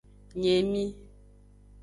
[0.39, 0.85] Nye emi.